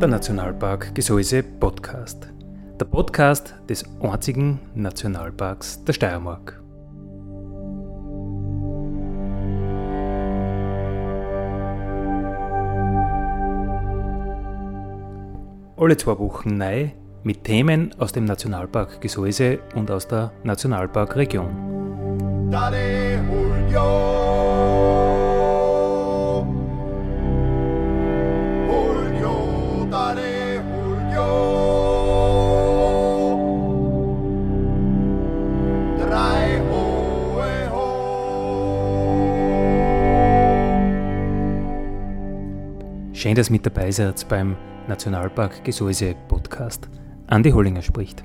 [0.00, 2.28] Der Nationalpark Gesäuse Podcast.
[2.78, 6.59] Der Podcast des einzigen Nationalparks der Steiermark.
[15.80, 16.90] Alle zwei Wochen neu
[17.22, 22.50] mit Themen aus dem Nationalpark Gesäuse und aus der Nationalparkregion.
[22.50, 24.19] Dale Julio.
[43.20, 44.56] Schön, dass mit dabei seid beim
[44.88, 46.88] Nationalpark Gesäuse Podcast.
[47.26, 48.24] Andi Hollinger spricht.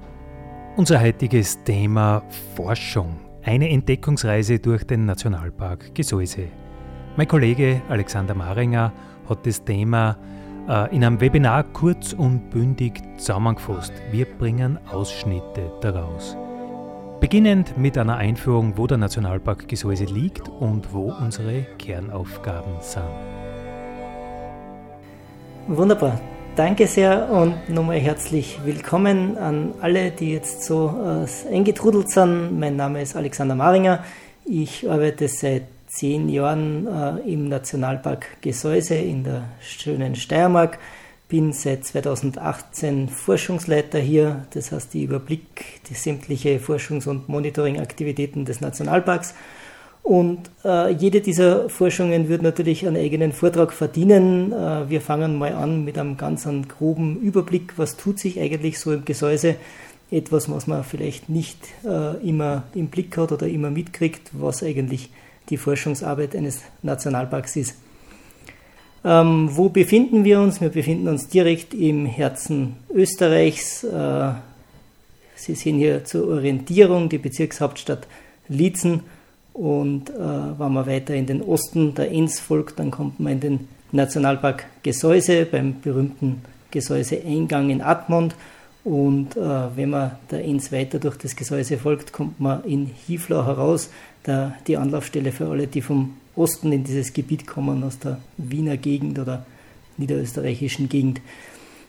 [0.78, 2.24] Unser heutiges Thema
[2.56, 3.18] Forschung.
[3.44, 6.48] Eine Entdeckungsreise durch den Nationalpark Gesäuse.
[7.18, 8.94] Mein Kollege Alexander Maringer
[9.28, 10.18] hat das Thema
[10.70, 13.92] äh, in einem Webinar kurz und bündig zusammengefasst.
[14.12, 16.38] Wir bringen Ausschnitte daraus.
[17.20, 23.04] Beginnend mit einer Einführung, wo der Nationalpark Gesäuse liegt und wo unsere Kernaufgaben sind.
[25.68, 26.22] Wunderbar.
[26.56, 30.94] Danke sehr und nochmal herzlich willkommen an alle, die jetzt so
[31.50, 32.60] äh, eingetrudelt sind.
[32.60, 34.04] Mein Name ist Alexander Maringer.
[34.46, 40.78] Ich arbeite seit zehn Jahren äh, im Nationalpark Gesäuse in der schönen Steiermark.
[41.30, 48.62] Bin seit 2018 Forschungsleiter hier, das heißt, ich überblick die sämtliche Forschungs- und Monitoringaktivitäten des
[48.62, 49.34] Nationalparks
[50.06, 54.54] und äh, jede dieser Forschungen wird natürlich einen eigenen Vortrag verdienen.
[54.54, 58.78] Äh, wir fangen mal an mit einem ganz einen groben Überblick, was tut sich eigentlich
[58.78, 59.56] so im Gesäuse.
[60.12, 65.10] Etwas, was man vielleicht nicht äh, immer im Blick hat oder immer mitkriegt, was eigentlich
[65.50, 67.76] die Forschungsarbeit eines Nationalparks ist.
[69.04, 70.62] Ähm, wo befinden wir uns?
[70.62, 73.84] Wir befinden uns direkt im Herzen Österreichs.
[73.84, 74.34] Äh,
[75.36, 78.08] Sie sehen hier zur Orientierung die Bezirkshauptstadt
[78.48, 79.02] Liezen.
[79.56, 83.40] Und äh, wenn man weiter in den Osten der Enns folgt, dann kommt man in
[83.40, 88.36] den Nationalpark Gesäuse beim berühmten Gesäuse-Eingang in Admont.
[88.84, 89.40] Und äh,
[89.78, 93.90] wenn man der Enns weiter durch das Gesäuse folgt, kommt man in Hieflau heraus,
[94.26, 98.76] der, die Anlaufstelle für alle, die vom Osten in dieses Gebiet kommen, aus der Wiener
[98.76, 99.46] Gegend oder
[99.96, 101.22] niederösterreichischen Gegend.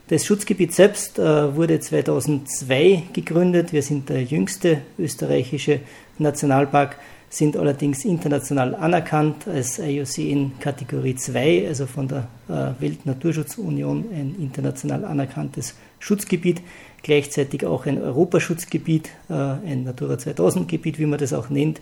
[0.06, 3.72] Das Schutzgebiet selbst äh, wurde 2002 gegründet.
[3.72, 5.81] Wir sind der jüngste österreichische
[6.19, 6.97] Nationalpark
[7.28, 15.04] sind allerdings international anerkannt als IUCN Kategorie 2, also von der äh, Weltnaturschutzunion ein international
[15.04, 16.62] anerkanntes Schutzgebiet,
[17.03, 21.81] gleichzeitig auch ein Europaschutzgebiet, äh, ein Natura 2000 Gebiet, wie man das auch nennt.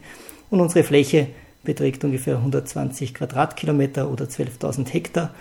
[0.50, 1.28] Und unsere Fläche
[1.62, 5.34] beträgt ungefähr 120 Quadratkilometer oder 12.000 Hektar.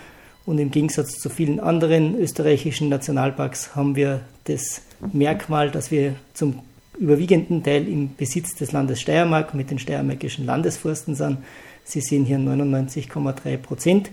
[0.46, 4.82] Und im Gegensatz zu vielen anderen österreichischen Nationalparks haben wir das
[5.12, 6.60] Merkmal, dass wir zum
[6.98, 11.38] überwiegenden Teil im Besitz des Landes Steiermark mit den steiermärkischen Landesforsten sind.
[11.84, 14.10] Sie sehen hier 99,3 Prozent.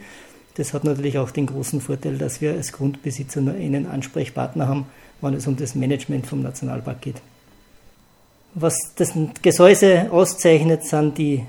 [0.55, 4.85] Das hat natürlich auch den großen Vorteil, dass wir als Grundbesitzer nur einen Ansprechpartner haben,
[5.21, 7.21] wenn es um das Management vom Nationalpark geht.
[8.53, 11.45] Was das Gesäuse auszeichnet, sind die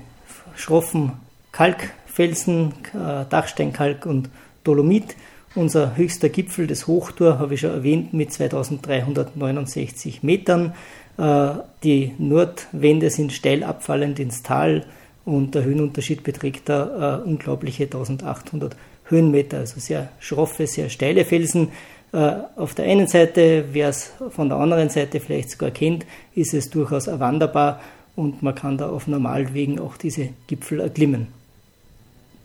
[0.55, 1.11] schroffen
[1.51, 4.29] Kalkfelsen, äh, Dachsteinkalk und
[4.63, 5.15] Dolomit.
[5.55, 10.73] Unser höchster Gipfel, das Hochtor, habe ich schon erwähnt, mit 2369 Metern.
[11.17, 11.49] Äh,
[11.83, 14.85] die Nordwände sind steil abfallend ins Tal
[15.25, 18.75] und der Höhenunterschied beträgt da äh, unglaubliche 1800
[19.05, 21.69] Höhenmeter, also sehr schroffe, sehr steile Felsen.
[22.11, 26.53] Äh, auf der einen Seite, wer es von der anderen Seite vielleicht sogar kennt, ist
[26.53, 27.81] es durchaus erwanderbar
[28.15, 31.27] und man kann da auf Normalwegen auch diese Gipfel erklimmen.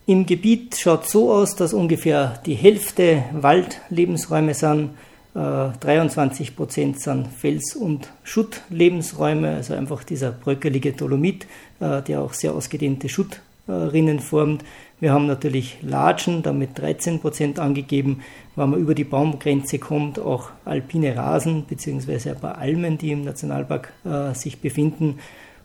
[0.07, 4.91] Im Gebiet schaut so aus, dass ungefähr die Hälfte Waldlebensräume sind,
[5.35, 11.47] 23 äh, Prozent sind Fels- und Schuttlebensräume, also einfach dieser bröckelige Dolomit,
[11.81, 14.65] äh, der auch sehr ausgedehnte Schuttrinnen formt.
[15.01, 18.23] Wir haben natürlich Latschen, damit 13 Prozent angegeben.
[18.57, 22.31] Wenn man über die Baumgrenze kommt, auch alpine Rasen bzw.
[22.31, 25.19] ein paar Almen, die im Nationalpark äh, sich befinden.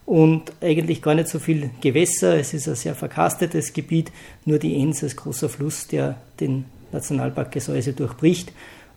[0.06, 2.38] Und eigentlich gar nicht so viel Gewässer.
[2.38, 4.12] Es ist ein sehr verkastetes Gebiet,
[4.44, 8.52] nur die Enns als großer Fluss, der den Nationalpark Gesäuse durchbricht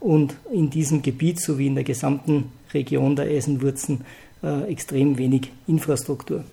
[0.06, 4.04] und in diesem Gebiet sowie in der gesamten Region der Eisenwurzen
[4.40, 6.44] äh, extrem wenig Infrastruktur.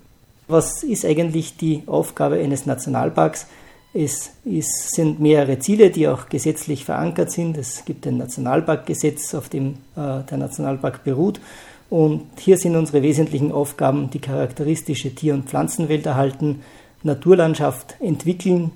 [0.47, 3.45] Was ist eigentlich die Aufgabe eines Nationalparks?
[3.93, 7.55] Es ist, sind mehrere Ziele, die auch gesetzlich verankert sind.
[7.55, 11.39] Es gibt ein Nationalparkgesetz, auf dem äh, der Nationalpark beruht.
[11.91, 16.61] Und hier sind unsere wesentlichen Aufgaben, die charakteristische Tier- und Pflanzenwelt erhalten,
[17.03, 18.71] Naturlandschaft entwickeln,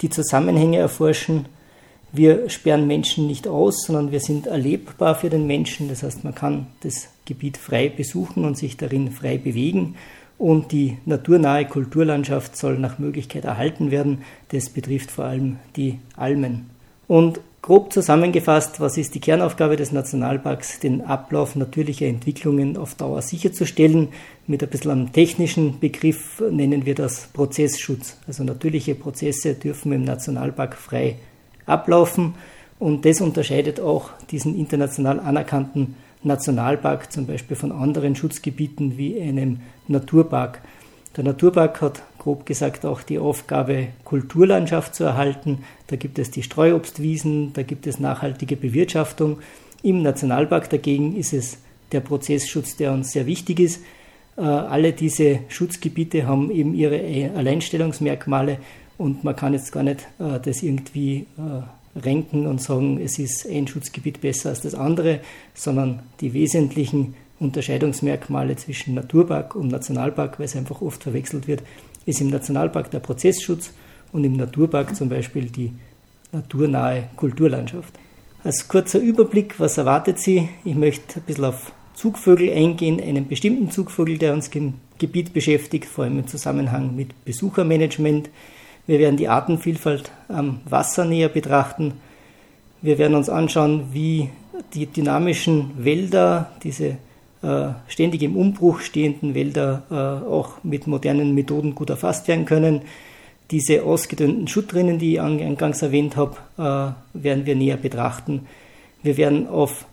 [0.00, 1.46] die Zusammenhänge erforschen.
[2.12, 5.88] Wir sperren Menschen nicht aus, sondern wir sind erlebbar für den Menschen.
[5.88, 9.94] Das heißt, man kann das Gebiet frei besuchen und sich darin frei bewegen
[10.42, 14.22] und die naturnahe Kulturlandschaft soll nach Möglichkeit erhalten werden.
[14.48, 16.70] Das betrifft vor allem die Almen.
[17.06, 20.80] Und grob zusammengefasst, was ist die Kernaufgabe des Nationalparks?
[20.80, 24.08] Den Ablauf natürlicher Entwicklungen auf Dauer sicherzustellen.
[24.48, 28.18] Mit ein bisschen einem technischen Begriff nennen wir das Prozessschutz.
[28.26, 31.18] Also natürliche Prozesse dürfen im Nationalpark frei
[31.66, 32.34] ablaufen
[32.78, 35.94] und das unterscheidet auch diesen international anerkannten
[36.24, 40.62] Nationalpark zum Beispiel von anderen Schutzgebieten wie einem Naturpark.
[41.16, 45.64] Der Naturpark hat grob gesagt auch die Aufgabe, Kulturlandschaft zu erhalten.
[45.88, 49.40] Da gibt es die Streuobstwiesen, da gibt es nachhaltige Bewirtschaftung.
[49.82, 51.58] Im Nationalpark dagegen ist es
[51.90, 53.82] der Prozessschutz, der uns sehr wichtig ist.
[54.36, 58.58] Äh, alle diese Schutzgebiete haben eben ihre Alleinstellungsmerkmale
[59.02, 63.46] und man kann jetzt gar nicht äh, das irgendwie äh, renken und sagen, es ist
[63.46, 65.20] ein Schutzgebiet besser als das andere,
[65.54, 71.62] sondern die wesentlichen Unterscheidungsmerkmale zwischen Naturpark und Nationalpark, weil es einfach oft verwechselt wird,
[72.06, 73.72] ist im Nationalpark der Prozessschutz
[74.12, 75.72] und im Naturpark zum Beispiel die
[76.30, 77.98] naturnahe Kulturlandschaft.
[78.44, 80.48] Als kurzer Überblick, was erwartet Sie?
[80.64, 85.86] Ich möchte ein bisschen auf Zugvögel eingehen, einen bestimmten Zugvogel, der uns im Gebiet beschäftigt,
[85.86, 88.30] vor allem im Zusammenhang mit Besuchermanagement.
[88.86, 91.94] Wir werden die Artenvielfalt am Wasser näher betrachten.
[92.80, 94.30] Wir werden uns anschauen, wie
[94.74, 96.96] die dynamischen Wälder, diese
[97.42, 99.94] äh, ständig im Umbruch stehenden Wälder äh,
[100.28, 102.82] auch mit modernen Methoden gut erfasst werden können.
[103.52, 108.46] Diese ausgedünnten Schuttrinnen, die ich eingangs erwähnt habe, äh, werden wir näher betrachten.
[109.02, 109.84] Wir werden auf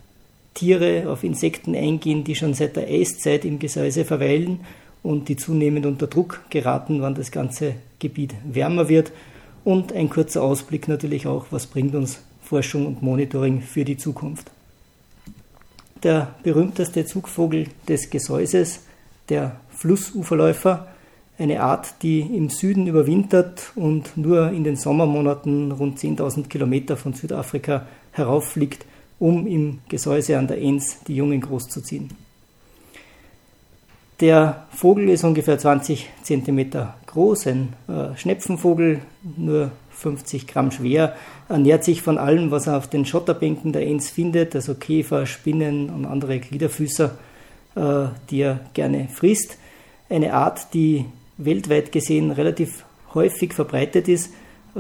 [0.56, 4.62] Tiere, auf Insekten eingehen, die schon seit der Eiszeit im Gesäuse verweilen
[5.04, 9.12] und die zunehmend unter Druck geraten, wann das ganze Gebiet wärmer wird.
[9.64, 14.52] Und ein kurzer Ausblick natürlich auch, was bringt uns Forschung und Monitoring für die Zukunft.
[16.04, 18.82] Der berühmteste Zugvogel des Gesäuses,
[19.28, 20.88] der Flussuferläufer,
[21.38, 27.14] eine Art, die im Süden überwintert und nur in den Sommermonaten rund 10.000 Kilometer von
[27.14, 28.86] Südafrika herauffliegt,
[29.20, 32.10] um im Gesäuse an der Enns die Jungen großzuziehen.
[34.22, 36.72] Der Vogel ist ungefähr 20 cm
[37.06, 39.00] groß, ein äh, Schnepfenvogel,
[39.38, 41.16] nur 50 Gramm schwer,
[41.48, 45.90] ernährt sich von allem, was er auf den Schotterbänken der Enns findet, also Käfer, Spinnen
[45.90, 47.12] und andere Gliederfüßer,
[47.76, 49.58] äh, die er gerne frisst.
[50.10, 51.06] Eine Art, die
[51.38, 52.84] weltweit gesehen relativ
[53.14, 54.34] häufig verbreitet ist.
[54.76, 54.80] Äh,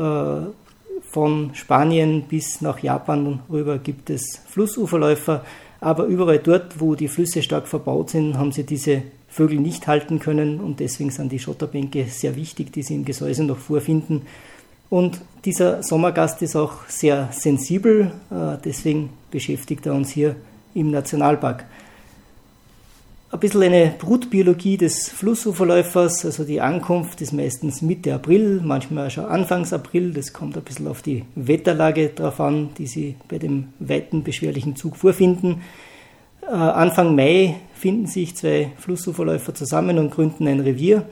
[1.11, 5.43] von Spanien bis nach Japan rüber gibt es Flussuferläufer,
[5.79, 10.19] aber überall dort, wo die Flüsse stark verbaut sind, haben sie diese Vögel nicht halten
[10.19, 14.23] können und deswegen sind die Schotterbänke sehr wichtig, die sie im Gesäuse noch vorfinden.
[14.89, 20.35] Und dieser Sommergast ist auch sehr sensibel, äh, deswegen beschäftigt er uns hier
[20.73, 21.65] im Nationalpark.
[23.31, 29.25] Ein bisschen eine Brutbiologie des Flussuferläufers, also die Ankunft ist meistens Mitte April, manchmal schon
[29.25, 33.67] Anfangs April, das kommt ein bisschen auf die Wetterlage drauf an, die Sie bei dem
[33.77, 35.61] weiten beschwerlichen Zug vorfinden.
[36.41, 41.05] Äh, Anfang Mai finden sich zwei Flussuferläufer zusammen und gründen ein Revier.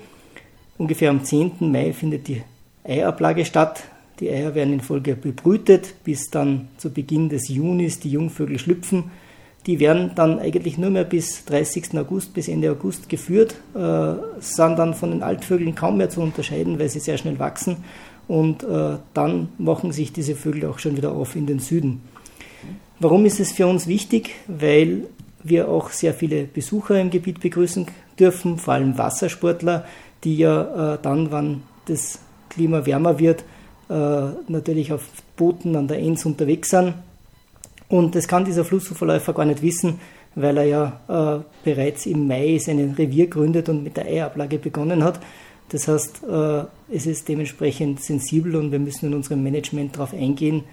[0.77, 1.53] Ungefähr am 10.
[1.61, 2.43] Mai findet die
[2.83, 3.83] Eiablage statt.
[4.19, 9.05] Die Eier werden in Folge bebrütet, bis dann zu Beginn des Junis die Jungvögel schlüpfen.
[9.65, 11.97] Die werden dann eigentlich nur mehr bis 30.
[11.97, 16.79] August, bis Ende August geführt, äh, sind dann von den Altvögeln kaum mehr zu unterscheiden,
[16.79, 17.77] weil sie sehr schnell wachsen.
[18.27, 22.01] Und äh, dann machen sich diese Vögel auch schon wieder auf in den Süden.
[22.99, 24.31] Warum ist es für uns wichtig?
[24.47, 25.03] Weil
[25.43, 27.87] wir auch sehr viele Besucher im Gebiet begrüßen
[28.19, 29.85] dürfen, vor allem Wassersportler,
[30.23, 33.43] die ja äh, dann, wann das Klima wärmer wird,
[33.89, 33.93] äh,
[34.47, 35.03] natürlich auf
[35.35, 36.95] Booten an der Enns unterwegs sind.
[37.89, 39.99] Und das kann dieser Flussuferläufer gar nicht wissen,
[40.35, 45.03] weil er ja äh, bereits im Mai sein Revier gründet und mit der Eiablage begonnen
[45.03, 45.19] hat.
[45.69, 46.63] Das heißt, äh,
[46.93, 50.63] es ist dementsprechend sensibel und wir müssen in unserem Management darauf eingehen,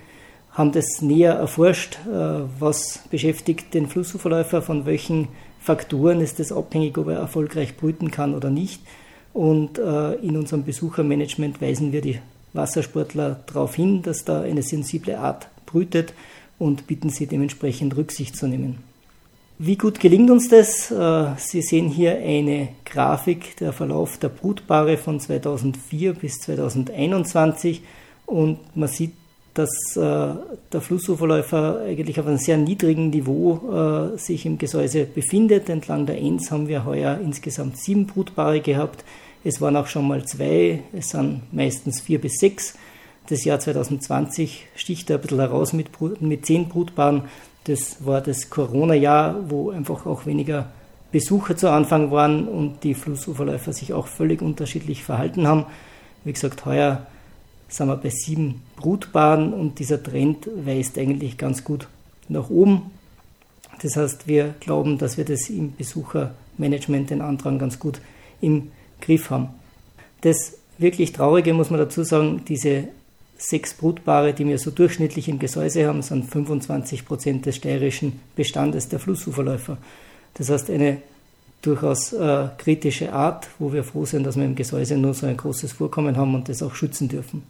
[0.55, 5.29] haben das näher erforscht, äh, was beschäftigt den Flussuferläufer, von welchen
[5.61, 8.81] Faktoren ist es abhängig, ob er erfolgreich brüten kann oder nicht.
[9.33, 12.21] Und äh, in unserem Besuchermanagement weisen wir die
[12.53, 16.15] Wassersportler darauf hin, dass da eine sensible Art brütet
[16.59, 18.79] und bitten sie dementsprechend Rücksicht zu nehmen.
[19.59, 20.91] Wie gut gelingt uns das?
[20.93, 27.83] Äh, sie sehen hier eine Grafik, der Verlauf der Brutpaare von 2004 bis 2021
[28.27, 29.13] und man sieht,
[29.55, 35.69] dass äh, der Flussuferläufer eigentlich auf einem sehr niedrigen Niveau äh, sich im Gesäuse befindet.
[35.69, 39.05] Entlang der Enz haben wir heuer insgesamt sieben Brutpaare gehabt.
[39.45, 42.75] Es waren auch schon mal zwei, es sind meistens vier bis sechs.
[43.29, 45.89] Das Jahr 2020 sticht da ein bisschen heraus mit,
[46.21, 47.23] mit zehn Brutpaaren.
[47.65, 50.67] Das war das Corona-Jahr, wo einfach auch weniger
[51.13, 55.67] Besucher zu Anfang waren und die Flussuferläufer sich auch völlig unterschiedlich verhalten haben.
[56.25, 57.07] Wie gesagt, heuer
[57.77, 61.89] sind wir bei sieben Brutpaaren und dieser Trend weist eigentlich ganz gut
[62.29, 62.91] nach oben.
[63.83, 68.01] Das heißt, wir glauben, dass wir das im Besuchermanagement, den Antrag ganz gut
[68.41, 69.49] im Griff haben.
[70.21, 72.89] Das wirklich Traurige muss man dazu sagen, diese
[73.37, 78.89] sechs Brutpaare, die wir so durchschnittlich im Gesäuse haben, sind 25 Prozent des steirischen Bestandes
[78.89, 79.79] der Flussuferläufer.
[80.35, 80.99] Das heißt, eine
[81.61, 85.37] durchaus äh, kritische Art, wo wir froh sind, dass wir im Gesäuse nur so ein
[85.37, 87.43] großes Vorkommen haben und das auch schützen dürfen.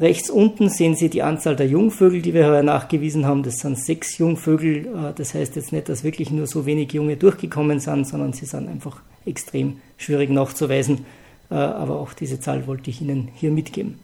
[0.00, 3.44] Rechts unten sehen Sie die Anzahl der Jungvögel, die wir heuer nachgewiesen haben.
[3.44, 4.86] Das sind sechs Jungvögel.
[4.86, 8.46] Äh, das heißt jetzt nicht, dass wirklich nur so wenig Junge durchgekommen sind, sondern sie
[8.46, 11.04] sind einfach extrem schwierig nachzuweisen.
[11.50, 14.00] Äh, aber auch diese Zahl wollte ich Ihnen hier mitgeben.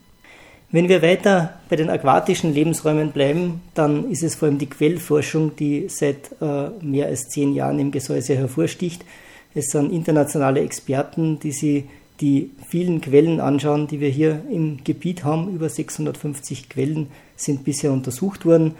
[0.72, 5.56] Wenn wir weiter bei den aquatischen Lebensräumen bleiben, dann ist es vor allem die Quellforschung,
[5.56, 9.04] die seit äh, mehr als zehn Jahren im Gesäuse hervorsticht.
[9.52, 11.88] Es sind internationale Experten, die sie
[12.20, 15.54] die vielen Quellen anschauen, die wir hier im Gebiet haben.
[15.54, 18.74] Über 650 Quellen sind bisher untersucht worden.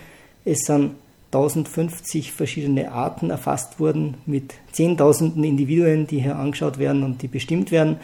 [0.44, 0.92] Es sind
[1.32, 7.70] 1050 verschiedene Arten erfasst worden mit Zehntausenden Individuen, die hier angeschaut werden und die bestimmt
[7.70, 7.96] werden.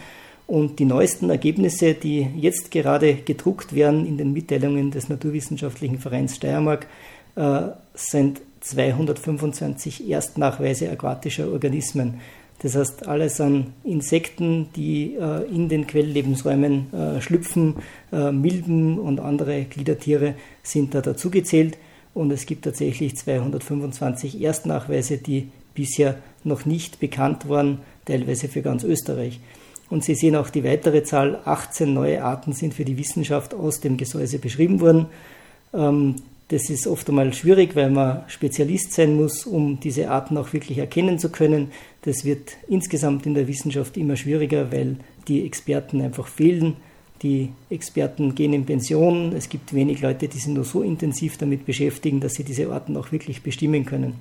[0.46, 6.36] Und die neuesten Ergebnisse, die jetzt gerade gedruckt werden in den Mitteilungen des Naturwissenschaftlichen Vereins
[6.36, 6.86] Steiermark,
[7.34, 7.62] äh,
[7.94, 12.20] sind 225 Erstnachweise aquatischer Organismen.
[12.62, 17.76] Das heißt, alles an Insekten, die äh, in den Quelllebensräumen äh, schlüpfen,
[18.12, 21.76] äh, Milben und andere Gliedertiere sind da dazugezählt.
[22.14, 28.84] Und es gibt tatsächlich 225 Erstnachweise, die bisher noch nicht bekannt waren, teilweise für ganz
[28.84, 29.38] Österreich.
[29.90, 33.80] Und Sie sehen auch die weitere Zahl, 18 neue Arten sind für die Wissenschaft aus
[33.80, 35.06] dem Gesäuse beschrieben worden.
[35.74, 36.16] Ähm,
[36.48, 40.78] das ist oft einmal schwierig, weil man Spezialist sein muss, um diese Arten auch wirklich
[40.78, 41.72] erkennen zu können.
[42.02, 46.76] Das wird insgesamt in der Wissenschaft immer schwieriger, weil die Experten einfach fehlen.
[47.22, 49.32] Die Experten gehen in Pension.
[49.32, 52.96] Es gibt wenig Leute, die sich nur so intensiv damit beschäftigen, dass sie diese Arten
[52.96, 54.14] auch wirklich bestimmen können.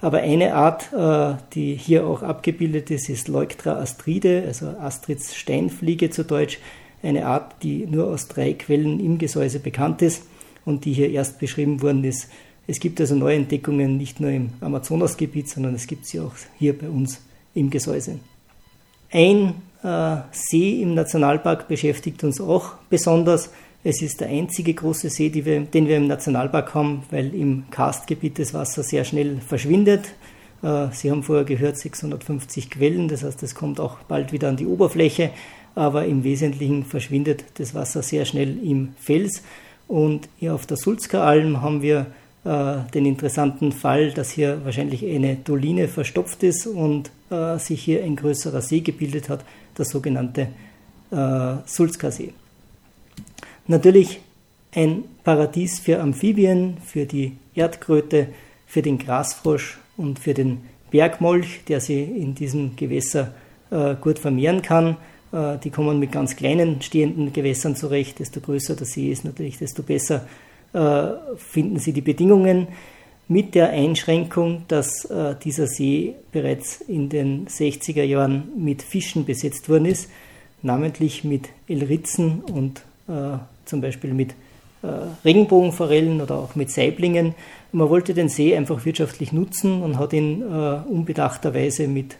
[0.00, 6.10] Aber eine Art, äh, die hier auch abgebildet ist, ist Leuctra astride, also Astrids Steinfliege
[6.10, 6.58] zu Deutsch.
[7.02, 10.24] Eine Art, die nur aus drei Quellen im Gesäuse bekannt ist
[10.68, 12.28] und die hier erst beschrieben worden ist.
[12.66, 16.88] Es gibt also Neuentdeckungen nicht nur im Amazonasgebiet, sondern es gibt sie auch hier bei
[16.88, 17.20] uns
[17.54, 18.20] im Gesäuse.
[19.10, 23.50] Ein äh, See im Nationalpark beschäftigt uns auch besonders.
[23.82, 28.38] Es ist der einzige große See, wir, den wir im Nationalpark haben, weil im Karstgebiet
[28.38, 30.12] das Wasser sehr schnell verschwindet.
[30.62, 34.56] Äh, Sie haben vorher gehört, 650 Quellen, das heißt, es kommt auch bald wieder an
[34.56, 35.30] die Oberfläche,
[35.74, 39.42] aber im Wesentlichen verschwindet das Wasser sehr schnell im Fels.
[39.88, 42.06] Und hier auf der Sulzker Alm haben wir
[42.44, 48.04] äh, den interessanten Fall, dass hier wahrscheinlich eine Doline verstopft ist und äh, sich hier
[48.04, 49.44] ein größerer See gebildet hat,
[49.76, 50.48] der sogenannte
[51.10, 52.32] äh, Sulzker See.
[53.66, 54.20] Natürlich
[54.74, 58.28] ein Paradies für Amphibien, für die Erdkröte,
[58.66, 63.32] für den Grasfrosch und für den Bergmolch, der sie in diesem Gewässer
[63.70, 64.96] äh, gut vermehren kann.
[65.32, 68.18] Äh, die kommen mit ganz kleinen stehenden Gewässern zurecht.
[68.18, 70.26] Desto größer der See ist natürlich, desto besser
[70.72, 72.68] äh, finden sie die Bedingungen.
[73.30, 79.68] Mit der Einschränkung, dass äh, dieser See bereits in den 60er Jahren mit Fischen besetzt
[79.68, 80.08] worden ist,
[80.62, 82.82] namentlich mit Elritzen und
[83.64, 84.34] zum Beispiel mit
[85.24, 87.34] Regenbogenforellen oder auch mit Saiblingen.
[87.72, 92.18] Man wollte den See einfach wirtschaftlich nutzen und hat ihn unbedachterweise mit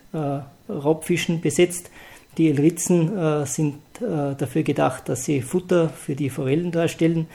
[0.66, 1.90] Raubfischen besetzt
[2.38, 7.26] die Elritzen äh, sind äh, dafür gedacht, dass sie Futter für die Forellen darstellen.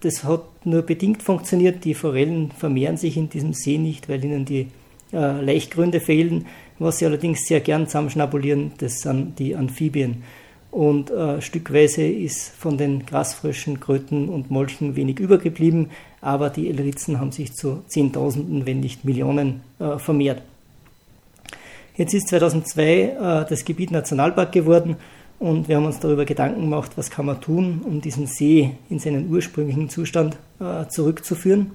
[0.00, 1.84] Das hat nur bedingt funktioniert.
[1.84, 4.68] Die Forellen vermehren sich in diesem See nicht, weil ihnen die
[5.12, 6.46] äh, Laichgründe fehlen.
[6.78, 10.22] Was sie allerdings sehr gern zusammenschnabulieren, das sind die Amphibien.
[10.70, 17.18] Und äh, stückweise ist von den Grasfröschen, Kröten und Molchen wenig übergeblieben, aber die Elritzen
[17.18, 20.42] haben sich zu Zehntausenden, wenn nicht Millionen äh, vermehrt.
[21.96, 23.14] Jetzt ist 2002 äh,
[23.48, 24.96] das Gebiet Nationalpark geworden
[25.38, 28.98] und wir haben uns darüber Gedanken gemacht, was kann man tun, um diesen See in
[28.98, 31.70] seinen ursprünglichen Zustand äh, zurückzuführen.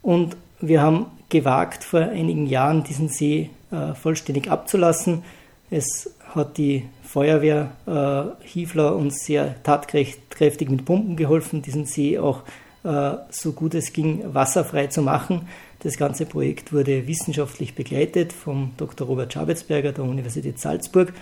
[0.00, 5.24] Und wir haben gewagt, vor einigen Jahren diesen See äh, vollständig abzulassen.
[5.70, 12.42] Es hat die Feuerwehr äh, Hiefler uns sehr tatkräftig mit Pumpen geholfen, diesen See auch
[12.82, 15.48] äh, so gut es ging wasserfrei zu machen.
[15.84, 19.06] Das ganze Projekt wurde wissenschaftlich begleitet vom Dr.
[19.06, 21.12] Robert Schabetsberger der Universität Salzburg,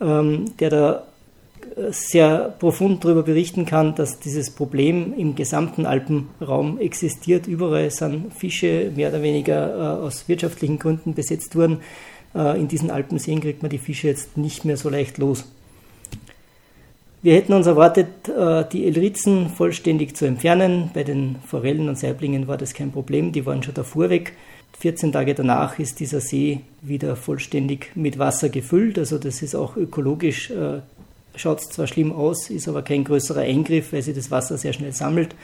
[0.00, 1.06] ähm, der da
[1.90, 7.46] sehr profund darüber berichten kann, dass dieses Problem im gesamten Alpenraum existiert.
[7.46, 11.80] Überall sind Fische mehr oder weniger äh, aus wirtschaftlichen Gründen besetzt worden.
[12.34, 15.46] Äh, in diesen Alpenseen kriegt man die Fische jetzt nicht mehr so leicht los.
[17.24, 20.90] Wir hätten uns erwartet, äh, die Elritzen vollständig zu entfernen.
[20.92, 24.34] Bei den Forellen und Saiblingen war das kein Problem, die waren schon davor weg.
[24.78, 28.98] 14 Tage danach ist dieser See wieder vollständig mit Wasser gefüllt.
[28.98, 30.52] Also das ist auch ökologisch
[31.34, 34.74] schaut es zwar schlimm aus, ist aber kein größerer Eingriff, weil sich das Wasser sehr
[34.74, 35.34] schnell sammelt.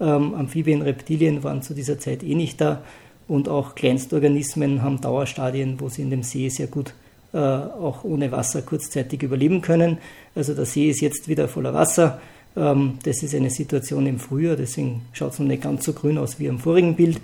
[0.00, 2.82] Ähm, Amphibien, Reptilien waren zu dieser Zeit eh nicht da
[3.26, 7.01] und auch Kleinstorganismen haben Dauerstadien, wo sie in dem See sehr gut äh,
[7.38, 9.98] auch ohne Wasser kurzzeitig überleben können.
[10.34, 12.20] Also der See ist jetzt wieder voller Wasser.
[12.56, 16.18] Ähm, das ist eine Situation im Frühjahr, deswegen schaut es noch nicht ganz so grün
[16.18, 17.20] aus wie im vorigen Bild.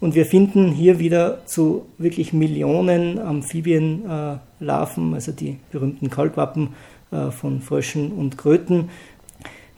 [0.00, 6.68] Und wir finden hier wieder zu wirklich Millionen Amphibienlarven, also die berühmten Kalkwappen,
[7.10, 8.90] äh, von Fröschen und Kröten.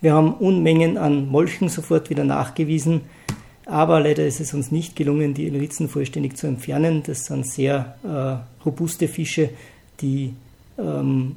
[0.03, 3.03] Wir haben Unmengen an Molchen sofort wieder nachgewiesen,
[3.67, 7.03] aber leider ist es uns nicht gelungen, die Elritzen vollständig zu entfernen.
[7.05, 9.51] Das sind sehr äh, robuste Fische,
[10.01, 10.33] die
[10.79, 11.37] ähm,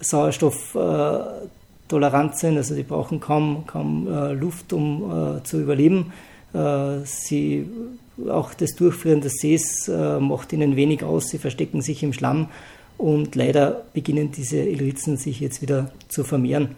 [0.00, 6.12] sauerstofftolerant sind, also die brauchen kaum, kaum äh, Luft, um äh, zu überleben.
[6.52, 7.68] Äh, sie,
[8.28, 12.48] auch das Durchführen des Sees äh, macht ihnen wenig aus, sie verstecken sich im Schlamm
[12.98, 16.76] und leider beginnen diese Elritzen sich jetzt wieder zu vermehren.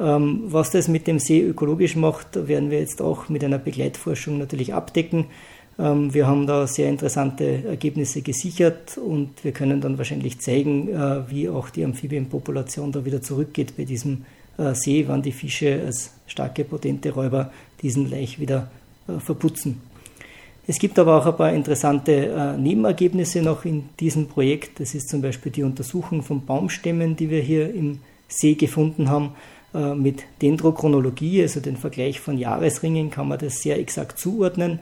[0.00, 4.38] Ähm, was das mit dem See ökologisch macht, werden wir jetzt auch mit einer Begleitforschung
[4.38, 5.26] natürlich abdecken.
[5.78, 11.30] Ähm, wir haben da sehr interessante Ergebnisse gesichert und wir können dann wahrscheinlich zeigen, äh,
[11.30, 14.24] wie auch die Amphibienpopulation da wieder zurückgeht bei diesem
[14.56, 18.70] äh, See, wann die Fische als starke, potente Räuber diesen Laich wieder
[19.06, 19.80] äh, verputzen.
[20.66, 24.80] Es gibt aber auch ein paar interessante Nebenergebnisse noch in diesem Projekt.
[24.80, 29.30] Das ist zum Beispiel die Untersuchung von Baumstämmen, die wir hier im See gefunden haben.
[29.74, 34.78] Äh, mit Dendrochronologie, also den Vergleich von Jahresringen, kann man das sehr exakt zuordnen.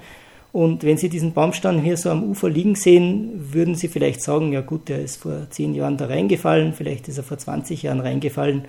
[0.52, 4.52] Und wenn Sie diesen Baumstamm hier so am Ufer liegen sehen, würden Sie vielleicht sagen,
[4.52, 7.98] ja gut, der ist vor zehn Jahren da reingefallen, vielleicht ist er vor 20 Jahren
[7.98, 8.66] reingefallen.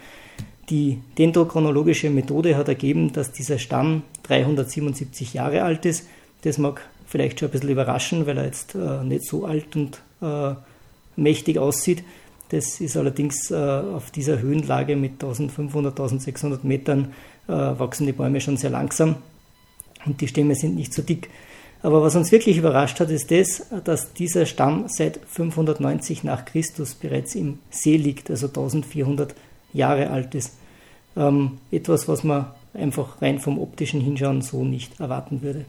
[0.69, 6.07] Die dendrochronologische Methode hat ergeben, dass dieser Stamm 377 Jahre alt ist.
[6.41, 10.01] Das mag vielleicht schon ein bisschen überraschen, weil er jetzt äh, nicht so alt und
[10.21, 10.55] äh,
[11.15, 12.03] mächtig aussieht.
[12.49, 17.13] Das ist allerdings äh, auf dieser Höhenlage mit 1500, 1600 Metern
[17.47, 19.15] äh, wachsen die Bäume schon sehr langsam
[20.05, 21.29] und die Stämme sind nicht so dick.
[21.83, 26.95] Aber was uns wirklich überrascht hat, ist das, dass dieser Stamm seit 590 nach Christus
[26.95, 29.35] bereits im See liegt, also 1400
[29.73, 30.57] Jahre alt ist.
[31.15, 35.65] Ähm, etwas, was man einfach rein vom optischen Hinschauen so nicht erwarten würde.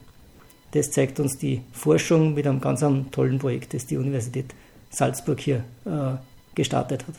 [0.73, 4.55] Das zeigt uns die Forschung mit einem ganz tollen Projekt, das die Universität
[4.91, 6.17] Salzburg hier äh,
[6.59, 7.15] gestartet hat.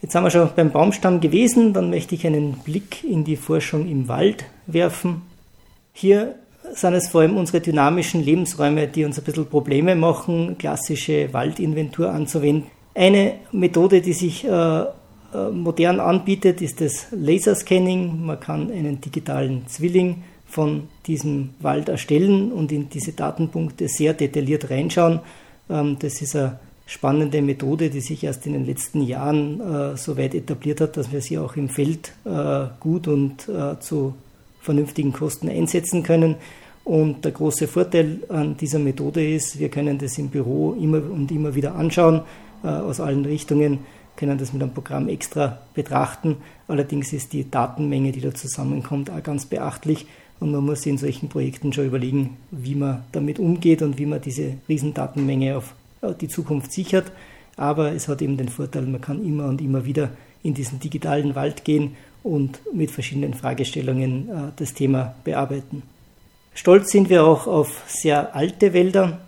[0.00, 3.86] Jetzt sind wir schon beim Baumstamm gewesen, dann möchte ich einen Blick in die Forschung
[3.86, 5.22] im Wald werfen.
[5.92, 6.36] Hier
[6.72, 12.10] sind es vor allem unsere dynamischen Lebensräume, die uns ein bisschen Probleme machen, klassische Waldinventur
[12.10, 12.70] anzuwenden.
[12.94, 14.86] Eine Methode, die sich äh, äh
[15.52, 18.24] modern anbietet, ist das Laserscanning.
[18.24, 24.70] Man kann einen digitalen Zwilling von diesem Wald erstellen und in diese Datenpunkte sehr detailliert
[24.70, 25.20] reinschauen.
[25.68, 26.58] Ähm, das ist eine
[26.90, 31.12] spannende Methode, die sich erst in den letzten Jahren äh, so weit etabliert hat, dass
[31.12, 34.14] wir sie auch im Feld äh, gut und äh, zu
[34.60, 36.34] vernünftigen Kosten einsetzen können.
[36.82, 41.30] Und der große Vorteil an dieser Methode ist, wir können das im Büro immer und
[41.30, 42.22] immer wieder anschauen,
[42.62, 43.78] aus allen Richtungen,
[44.16, 46.38] können das mit einem Programm extra betrachten.
[46.68, 50.06] Allerdings ist die Datenmenge, die da zusammenkommt, auch ganz beachtlich.
[50.40, 54.20] Und man muss in solchen Projekten schon überlegen, wie man damit umgeht und wie man
[54.20, 55.74] diese Riesendatenmenge auf
[56.20, 57.12] die Zukunft sichert.
[57.56, 60.10] Aber es hat eben den Vorteil, man kann immer und immer wieder
[60.42, 65.82] in diesen digitalen Wald gehen und mit verschiedenen Fragestellungen äh, das Thema bearbeiten.
[66.54, 69.20] Stolz sind wir auch auf sehr alte Wälder.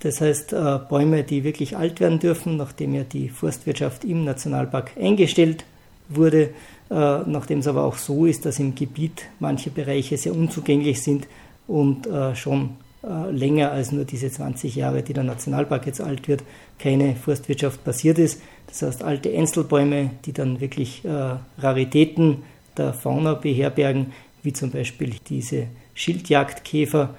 [0.00, 4.92] Das heißt, äh, Bäume, die wirklich alt werden dürfen, nachdem ja die Forstwirtschaft im Nationalpark
[5.00, 5.64] eingestellt
[6.08, 6.50] wurde.
[6.90, 11.26] Äh, nachdem es aber auch so ist, dass im Gebiet manche Bereiche sehr unzugänglich sind
[11.66, 16.44] und äh, schon länger als nur diese 20 Jahre, die der Nationalpark jetzt alt wird,
[16.78, 18.40] keine Forstwirtschaft passiert ist.
[18.68, 21.02] Das heißt, alte Einzelbäume, die dann wirklich
[21.58, 22.38] Raritäten
[22.76, 24.12] der Fauna beherbergen,
[24.42, 27.14] wie zum Beispiel diese Schildjagdkäfer,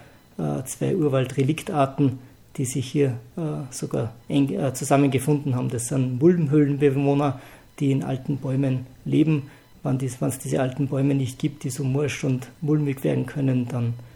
[0.65, 2.19] zwei Urwaldreliktarten,
[2.57, 3.17] die sich hier
[3.69, 5.69] sogar eng zusammengefunden haben.
[5.69, 7.41] Das sind Mulmhöhlenbewohner,
[7.79, 9.49] die in alten Bäumen leben.
[9.83, 13.87] Wenn es diese alten Bäume nicht gibt, die so morsch und mulmig werden können, dann
[13.87, 14.12] äh,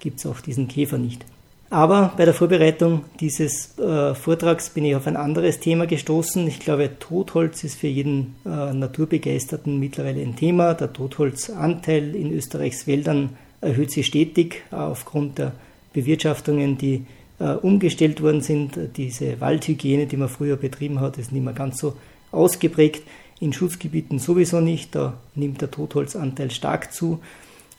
[0.00, 1.24] gibt es auch diesen Käfer nicht.
[1.70, 6.44] Aber bei der Vorbereitung dieses äh, Vortrags bin ich auf ein anderes Thema gestoßen.
[6.48, 10.74] Ich glaube, Totholz ist für jeden äh, Naturbegeisterten mittlerweile ein Thema.
[10.74, 15.52] Der Totholzanteil in Österreichs Wäldern erhöht sich stetig aufgrund der
[15.92, 17.06] Bewirtschaftungen, die
[17.38, 18.76] äh, umgestellt worden sind.
[18.96, 21.94] Diese Waldhygiene, die man früher betrieben hat, ist nicht mehr ganz so
[22.32, 23.04] ausgeprägt.
[23.38, 24.96] In Schutzgebieten sowieso nicht.
[24.96, 27.20] Da nimmt der Totholzanteil stark zu.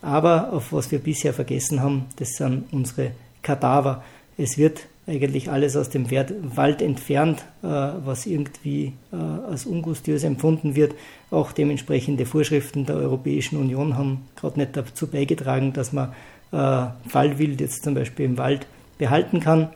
[0.01, 3.11] Aber auf was wir bisher vergessen haben, das sind unsere
[3.41, 4.03] Kadaver.
[4.37, 10.75] Es wird eigentlich alles aus dem Wald entfernt, äh, was irgendwie äh, als ungustiös empfunden
[10.75, 10.95] wird.
[11.31, 16.13] Auch dementsprechende Vorschriften der Europäischen Union haben gerade nicht dazu beigetragen, dass man
[16.51, 19.69] äh, Fallwild jetzt zum Beispiel im Wald behalten kann.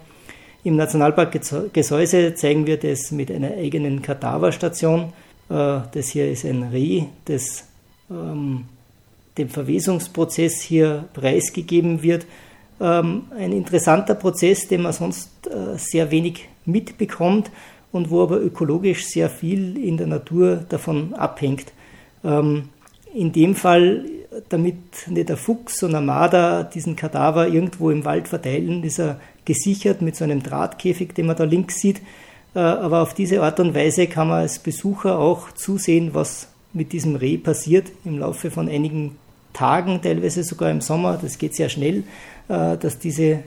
[0.63, 1.39] Im Nationalpark
[1.73, 5.13] Gesäuse zeigen wir das mit einer eigenen Kadaverstation.
[5.47, 7.65] Das hier ist ein Reh, das
[8.09, 8.65] ähm,
[9.37, 12.25] dem Verwesungsprozess hier preisgegeben wird.
[12.79, 17.51] Ähm, ein interessanter Prozess, den man sonst äh, sehr wenig mitbekommt
[17.91, 21.71] und wo aber ökologisch sehr viel in der Natur davon abhängt.
[22.23, 22.69] Ähm,
[23.13, 24.05] in dem Fall,
[24.49, 24.75] damit
[25.07, 30.01] nicht der Fuchs und ein Marder diesen Kadaver irgendwo im Wald verteilen, ist er gesichert
[30.01, 32.01] mit so einem Drahtkäfig, den man da links sieht.
[32.53, 36.91] Äh, aber auf diese Art und Weise kann man als Besucher auch zusehen, was mit
[36.91, 39.17] diesem Reh passiert im Laufe von einigen
[39.55, 42.03] Tagen, teilweise sogar im Sommer, das geht sehr schnell,
[42.47, 43.39] äh, dass diese äh,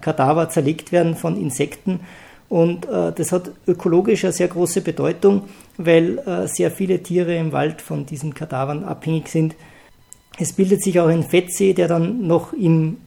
[0.00, 2.00] Kadaver zerlegt werden von Insekten.
[2.48, 7.82] Und äh, das hat ökologisch eine sehr große Bedeutung, weil sehr viele Tiere im Wald
[7.82, 9.56] von diesen Kadavern abhängig sind.
[10.38, 12.98] Es bildet sich auch ein Fettsee, der dann noch im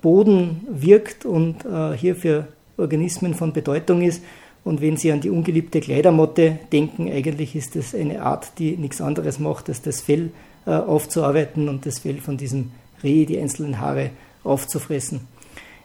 [0.00, 2.48] Boden wirkt und hier für
[2.78, 4.22] Organismen von Bedeutung ist.
[4.64, 9.00] Und wenn Sie an die ungeliebte Kleidermotte denken, eigentlich ist das eine Art, die nichts
[9.02, 10.30] anderes macht, als das Fell
[10.68, 14.10] äh, aufzuarbeiten und das Fell von diesem Reh, die einzelnen Haare
[14.44, 15.22] aufzufressen.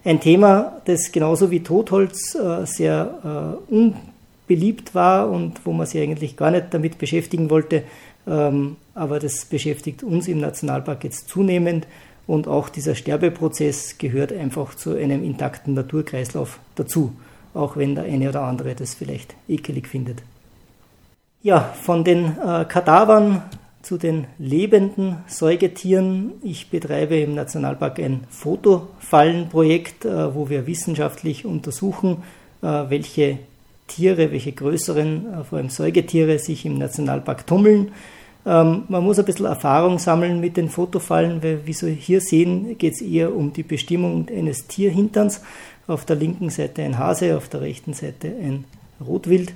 [0.03, 6.01] Ein Thema, das genauso wie Totholz äh, sehr äh, unbeliebt war und wo man sich
[6.01, 7.83] eigentlich gar nicht damit beschäftigen wollte,
[8.27, 11.87] ähm, aber das beschäftigt uns im Nationalpark jetzt zunehmend
[12.27, 17.13] und auch dieser Sterbeprozess gehört einfach zu einem intakten Naturkreislauf dazu,
[17.53, 20.23] auch wenn der eine oder andere das vielleicht ekelig findet.
[21.41, 23.43] Ja, von den äh, Kadavern
[23.83, 26.31] zu den lebenden Säugetieren.
[26.41, 32.23] Ich betreibe im Nationalpark ein Fotofallenprojekt, äh, wo wir wissenschaftlich untersuchen,
[32.61, 33.39] äh, welche
[33.87, 37.91] Tiere, welche größeren, äh, vor allem Säugetiere, sich im Nationalpark tummeln.
[38.45, 42.77] Ähm, man muss ein bisschen Erfahrung sammeln mit den Fotofallen, weil wie Sie hier sehen,
[42.77, 45.41] geht es eher um die Bestimmung eines Tierhinterns.
[45.87, 48.63] Auf der linken Seite ein Hase, auf der rechten Seite ein
[49.05, 49.53] Rotwild.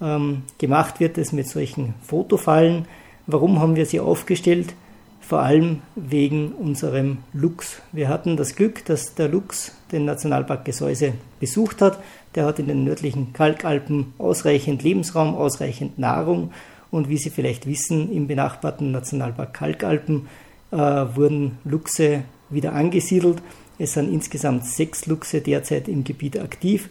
[0.00, 2.86] Ähm, gemacht wird es mit solchen Fotofallen.
[3.26, 4.74] Warum haben wir sie aufgestellt?
[5.20, 7.80] Vor allem wegen unserem Luchs.
[7.92, 12.00] Wir hatten das Glück, dass der Luchs den Nationalpark Gesäuse besucht hat.
[12.34, 16.52] Der hat in den nördlichen Kalkalpen ausreichend Lebensraum, ausreichend Nahrung.
[16.90, 20.26] Und wie Sie vielleicht wissen, im benachbarten Nationalpark Kalkalpen
[20.72, 23.42] äh, wurden Luchse wieder angesiedelt.
[23.78, 26.90] Es sind insgesamt sechs Luchse derzeit im Gebiet aktiv.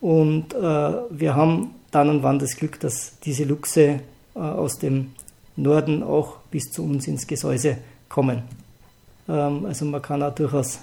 [0.00, 4.00] Und äh, wir haben dann und wann das Glück, dass diese Luchse
[4.34, 5.12] äh, aus dem
[5.58, 8.42] Norden auch bis zu uns ins Gesäuse kommen.
[9.28, 10.80] Ähm, also man kann auch durchaus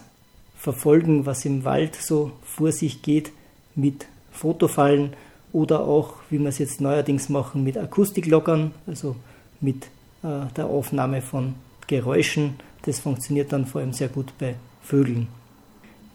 [0.58, 3.32] verfolgen, was im Wald so vor sich geht
[3.76, 5.14] mit Fotofallen
[5.54, 9.16] oder auch, wie wir es jetzt neuerdings machen, mit Akustiklockern, also
[9.62, 9.86] mit
[10.24, 11.56] äh, der Aufnahme von
[11.88, 12.56] Geräuschen.
[12.84, 15.28] Das funktioniert dann vor allem sehr gut bei Vögeln.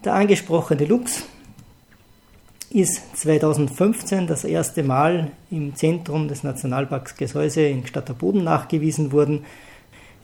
[0.04, 1.24] Der angesprochene Luchs
[2.70, 9.44] ist 2015 das erste Mal im Zentrum des Nationalparks Gesäuse in Statterboden nachgewiesen worden.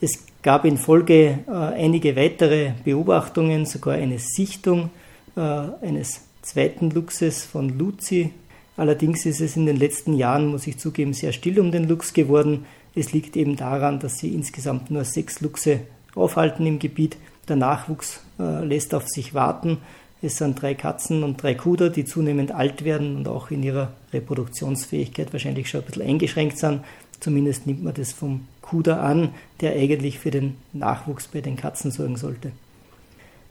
[0.00, 4.90] Es gab in Folge äh, einige weitere Beobachtungen, sogar eine Sichtung
[5.36, 8.32] äh, eines zweiten Luchses von Luzi.
[8.76, 12.12] Allerdings ist es in den letzten Jahren, muss ich zugeben, sehr still um den Luchs
[12.12, 12.66] geworden.
[12.94, 15.80] Es liegt eben daran, dass sie insgesamt nur sechs Luchse
[16.14, 17.16] aufhalten im Gebiet.
[17.48, 19.78] Der Nachwuchs äh, lässt auf sich warten
[20.22, 23.92] es sind drei Katzen und drei Kuder, die zunehmend alt werden und auch in ihrer
[24.12, 26.80] Reproduktionsfähigkeit wahrscheinlich schon ein bisschen eingeschränkt sind.
[27.20, 31.90] Zumindest nimmt man das vom Kuder an, der eigentlich für den Nachwuchs bei den Katzen
[31.90, 32.52] sorgen sollte.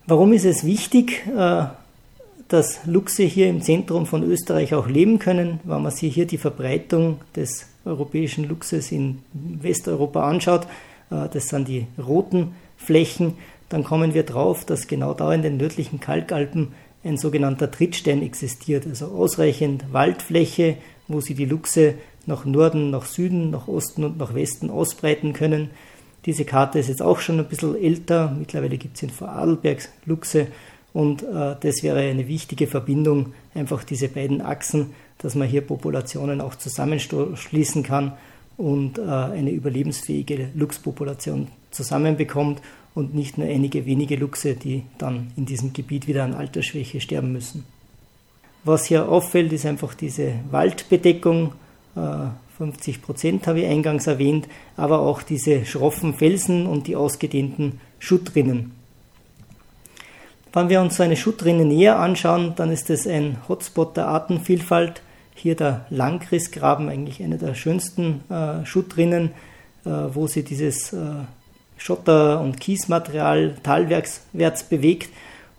[0.08, 1.65] Warum ist es wichtig, äh,
[2.47, 5.60] dass Luchse hier im Zentrum von Österreich auch leben können?
[5.63, 10.67] Wenn man sich hier die Verbreitung des europäischen Luchses in Westeuropa anschaut,
[11.10, 13.34] äh, das sind die roten Flächen,
[13.76, 16.70] dann kommen wir drauf, dass genau da in den nördlichen Kalkalpen
[17.04, 20.78] ein sogenannter Trittstein existiert, also ausreichend Waldfläche,
[21.10, 25.72] wo sie die Luchse nach Norden, nach Süden, nach Osten und nach Westen ausbreiten können.
[26.26, 28.34] Diese Karte ist jetzt auch schon ein bisschen älter.
[28.40, 30.48] Mittlerweile gibt es in Vorarlberg Luchse
[30.94, 36.40] und äh, das wäre eine wichtige Verbindung, einfach diese beiden Achsen, dass man hier Populationen
[36.40, 38.14] auch zusammenschließen kann
[38.56, 42.62] und äh, eine überlebensfähige Luchspopulation zusammenbekommt
[42.95, 47.34] und nicht nur einige wenige Luchse, die dann in diesem Gebiet wieder an Altersschwäche sterben
[47.34, 47.65] müssen.
[48.63, 51.51] Was hier auffällt, ist einfach diese Waldbedeckung.
[52.58, 57.79] 50 äh, Prozent habe ich eingangs erwähnt, aber auch diese schroffen Felsen und die ausgedehnten
[57.99, 58.71] Schuttrinnen.
[60.51, 65.01] Wenn wir uns so eine Schuttrinne näher anschauen, dann ist es ein Hotspot der Artenvielfalt.
[65.36, 69.31] Hier der Langrissgraben, eigentlich eine der schönsten äh, Schuttrinnen,
[69.86, 70.97] äh, wo sie dieses äh,
[71.78, 75.10] Schotter- und Kiesmaterial talwärts bewegt.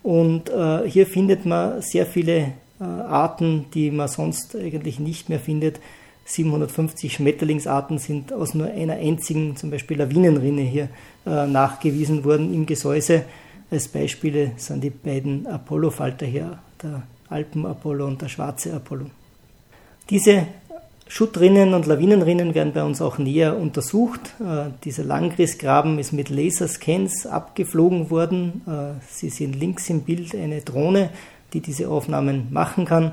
[0.03, 5.41] Und äh, hier findet man sehr viele äh, Arten, die man sonst eigentlich nicht mehr
[5.41, 5.81] findet.
[6.27, 10.89] 750 Schmetterlingsarten sind aus nur einer einzigen, zum Beispiel Lawinenrinne, hier
[11.25, 13.25] äh, nachgewiesen worden im Gesäuse.
[13.71, 19.07] Als Beispiele sind die beiden Apollo-Falter hier, der Alpen-Apollo und der schwarze Apollo.
[20.11, 20.47] Diese
[21.09, 24.35] Schuttrinnen und Lawinenrinnen werden bei uns auch näher untersucht.
[24.41, 28.63] Äh, dieser Langrissgraben ist mit Laserscans abgeflogen worden.
[28.67, 31.11] Äh, Sie sehen links im Bild eine Drohne,
[31.53, 33.13] die diese Aufnahmen machen kann.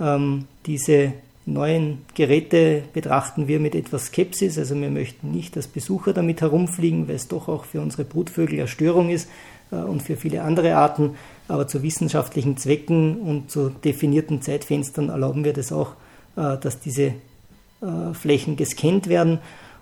[0.00, 1.12] Ähm, diese
[1.44, 4.56] neuen Geräte betrachten wir mit etwas Skepsis.
[4.56, 8.60] Also wir möchten nicht, dass Besucher damit herumfliegen, weil es doch auch für unsere Brutvögel
[8.60, 9.28] eine Störung ist
[9.72, 11.16] äh, und für viele andere Arten.
[11.48, 15.94] Aber zu wissenschaftlichen Zwecken und zu definierten Zeitfenstern erlauben wir das auch,
[16.34, 19.38] dass diese äh, Flächen gescannt werden.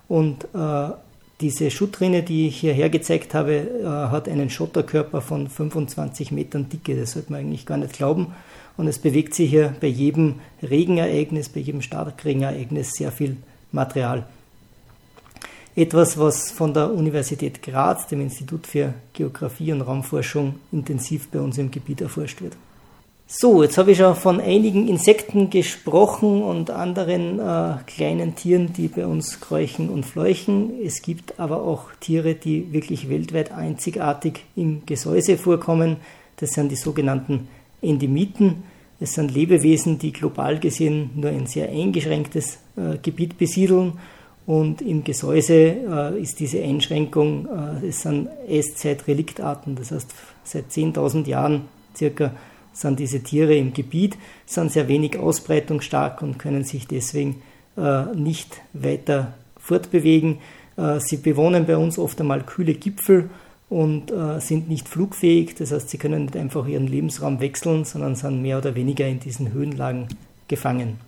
[0.07, 0.47] Und
[1.41, 6.95] diese Schuttrinne, die ich hierher gezeigt habe, hat einen Schotterkörper von 25 Metern Dicke.
[6.95, 8.33] Das sollte man eigentlich gar nicht glauben.
[8.77, 13.37] Und es bewegt sich hier bei jedem Regenereignis, bei jedem Starkregenereignis sehr viel
[13.71, 14.25] Material.
[15.75, 21.57] Etwas, was von der Universität Graz, dem Institut für Geographie und Raumforschung, intensiv bei uns
[21.57, 22.55] im Gebiet erforscht wird.
[23.25, 28.89] So, jetzt habe ich schon von einigen Insekten gesprochen und anderen äh, kleinen Tieren, die
[28.89, 30.73] bei uns kräuchen und fleuchen.
[30.83, 35.97] Es gibt aber auch Tiere, die wirklich weltweit einzigartig im Gesäuse vorkommen.
[36.35, 37.47] Das sind die sogenannten
[37.81, 38.63] Endemiten.
[38.99, 43.93] Es sind Lebewesen, die global gesehen nur ein sehr eingeschränktes äh, Gebiet besiedeln.
[44.45, 47.47] Und im Gesäuse äh, ist diese Einschränkung,
[47.81, 51.61] äh, es sind Eiszeit-Reliktarten, das heißt seit 10.000 Jahren
[51.95, 52.31] circa
[52.73, 57.41] sind diese Tiere im Gebiet, sind sehr wenig ausbreitungsstark und können sich deswegen
[57.77, 60.39] äh, nicht weiter fortbewegen.
[60.77, 63.29] Äh, sie bewohnen bei uns oft einmal kühle Gipfel
[63.69, 65.55] und äh, sind nicht flugfähig.
[65.55, 69.19] Das heißt, sie können nicht einfach ihren Lebensraum wechseln, sondern sind mehr oder weniger in
[69.19, 70.07] diesen Höhenlagen
[70.47, 70.99] gefangen.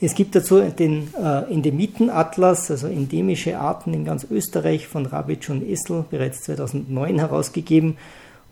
[0.00, 5.66] Es gibt dazu den äh, Endemitenatlas, also endemische Arten in ganz Österreich von Rabitsch und
[5.66, 7.96] Essel, bereits 2009 herausgegeben.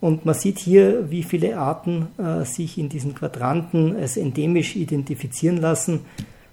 [0.03, 5.59] Und man sieht hier, wie viele Arten äh, sich in diesen Quadranten als endemisch identifizieren
[5.59, 6.01] lassen.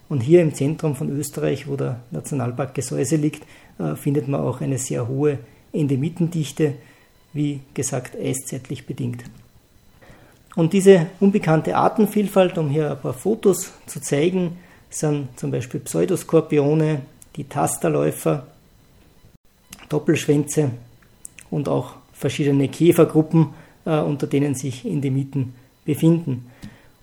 [0.07, 3.41] Und hier im Zentrum von Österreich, wo der Nationalpark Gesäuse liegt,
[3.79, 5.39] äh, findet man auch eine sehr hohe
[5.73, 6.75] Endemitendichte,
[7.33, 9.23] wie gesagt, eiszeitlich bedingt.
[10.55, 14.59] Und diese unbekannte Artenvielfalt, um hier ein paar Fotos zu zeigen,
[14.91, 17.01] sind zum Beispiel Pseudoskorpione,
[17.35, 18.45] die Tasterläufer,
[19.89, 20.69] Doppelschwänze
[21.49, 23.47] und auch verschiedene Käfergruppen,
[23.85, 25.53] äh, unter denen sich Endemiten
[25.85, 26.45] befinden.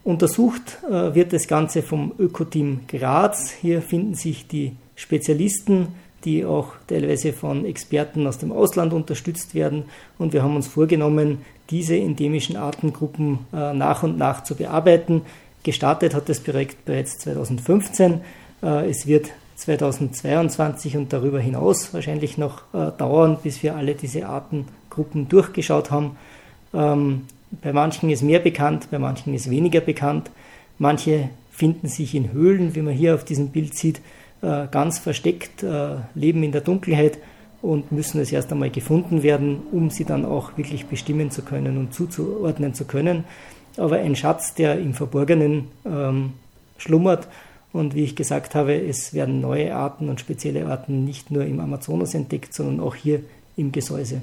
[0.04, 3.50] Untersucht äh, wird das Ganze vom Ökoteam Graz.
[3.50, 5.88] Hier finden sich die Spezialisten
[6.26, 9.84] die auch teilweise von Experten aus dem Ausland unterstützt werden.
[10.18, 11.38] Und wir haben uns vorgenommen,
[11.70, 15.22] diese endemischen Artengruppen äh, nach und nach zu bearbeiten.
[15.62, 18.20] Gestartet hat das Projekt bereits 2015.
[18.62, 22.60] Äh, es wird 2022 und darüber hinaus wahrscheinlich noch
[22.98, 24.26] dauern, bis wir alle diese
[24.96, 26.16] Artengruppen durchgeschaut haben.
[26.72, 27.26] Ähm,
[27.62, 30.30] bei manchen ist mehr bekannt, bei manchen ist weniger bekannt.
[30.78, 34.00] Manche finden sich in Höhlen, wie man hier auf diesem Bild sieht,
[34.42, 37.18] äh, ganz versteckt, äh, leben in der Dunkelheit
[37.62, 41.78] und müssen es erst einmal gefunden werden, um sie dann auch wirklich bestimmen zu können
[41.78, 43.24] und zuzuordnen zu können.
[43.78, 46.32] Aber ein Schatz, der im Verborgenen ähm,
[46.78, 47.28] schlummert.
[47.72, 51.60] Und wie ich gesagt habe, es werden neue Arten und spezielle Arten nicht nur im
[51.60, 53.20] Amazonas entdeckt, sondern auch hier
[53.56, 54.22] im Gesäuse.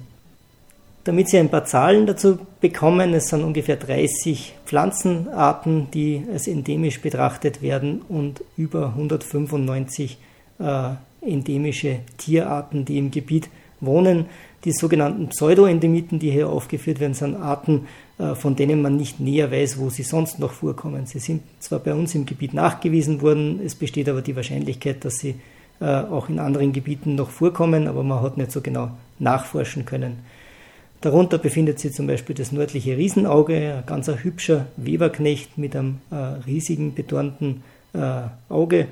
[1.06, 7.02] Damit Sie ein paar Zahlen dazu bekommen, es sind ungefähr 30 Pflanzenarten, die als endemisch
[7.02, 10.18] betrachtet werden und über 195
[10.60, 10.89] äh,
[11.20, 13.50] endemische Tierarten, die im Gebiet
[13.82, 14.28] wohnen.
[14.63, 17.88] Die sogenannten Pseudoendemiten, die hier aufgeführt werden, sind Arten,
[18.18, 21.06] äh, von denen man nicht näher weiß, wo sie sonst noch vorkommen.
[21.06, 25.18] Sie sind zwar bei uns im Gebiet nachgewiesen worden, es besteht aber die Wahrscheinlichkeit, dass
[25.18, 25.36] sie
[25.82, 30.20] äh, auch in anderen Gebieten noch vorkommen, aber man hat nicht so genau nachforschen können.
[31.04, 36.16] Darunter befindet sich zum Beispiel das nördliche Riesenauge, ein ganz hübscher Weberknecht mit einem äh,
[36.16, 37.62] riesigen betornten
[38.50, 38.88] Auge,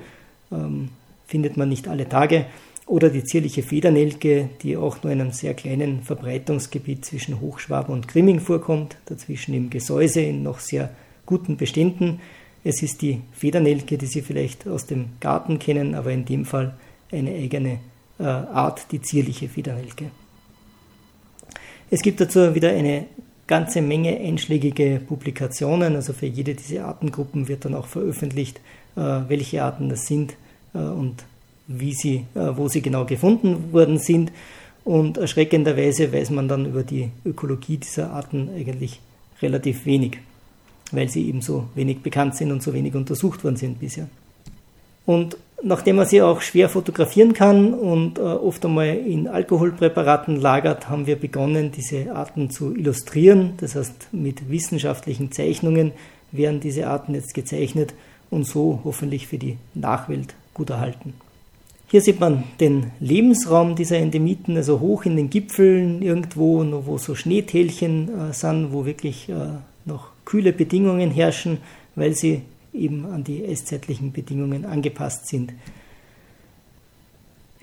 [0.52, 0.90] ähm,
[1.26, 2.46] findet man nicht alle Tage.
[2.86, 8.08] Oder die zierliche Federnelke, die auch nur in einem sehr kleinen Verbreitungsgebiet zwischen Hochschwaben und
[8.08, 10.90] Grimming vorkommt, dazwischen im Gesäuse in noch sehr
[11.24, 12.20] guten Beständen.
[12.62, 16.74] Es ist die Federnelke, die Sie vielleicht aus dem Garten kennen, aber in dem Fall
[17.10, 17.78] eine eigene
[18.18, 20.10] äh, Art, die zierliche Federnelke.
[21.94, 23.04] Es gibt dazu wieder eine
[23.46, 28.62] ganze Menge einschlägige Publikationen, also für jede dieser Artengruppen wird dann auch veröffentlicht,
[28.96, 30.32] äh, welche Arten das sind
[30.72, 31.22] äh, und
[31.66, 34.32] wie sie, äh, wo sie genau gefunden worden sind.
[34.84, 38.98] Und erschreckenderweise weiß man dann über die Ökologie dieser Arten eigentlich
[39.42, 40.16] relativ wenig,
[40.92, 44.08] weil sie eben so wenig bekannt sind und so wenig untersucht worden sind bisher.
[45.04, 50.88] Und nachdem man sie auch schwer fotografieren kann und äh, oft einmal in Alkoholpräparaten lagert,
[50.88, 53.54] haben wir begonnen, diese Arten zu illustrieren.
[53.58, 55.92] Das heißt, mit wissenschaftlichen Zeichnungen
[56.32, 57.94] werden diese Arten jetzt gezeichnet
[58.30, 61.14] und so hoffentlich für die Nachwelt gut erhalten.
[61.88, 67.14] Hier sieht man den Lebensraum dieser Endemiten, also hoch in den Gipfeln irgendwo, wo so
[67.14, 69.34] Schneetälchen äh, sind, wo wirklich äh,
[69.84, 71.58] noch kühle Bedingungen herrschen,
[71.94, 75.52] weil sie eben an die eiszeitlichen Bedingungen angepasst sind.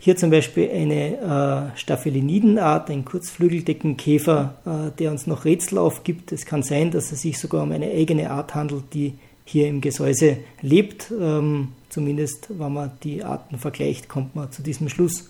[0.02, 6.32] Hier zum Beispiel eine äh, Staphylinidenart, ein Kurzflügeldeckenkäfer, äh, der uns noch Rätsel aufgibt.
[6.32, 9.82] Es kann sein, dass es sich sogar um eine eigene Art handelt, die hier im
[9.82, 11.12] Gesäuse lebt.
[11.12, 15.30] Ähm, zumindest, wenn man die Arten vergleicht, kommt man zu diesem Schluss.